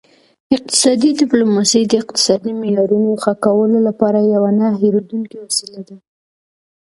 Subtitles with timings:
[0.55, 5.95] اقتصادي ډیپلوماسي د اقتصادي معیارونو ښه کولو لپاره یوه نه هیریدونکې وسیله ده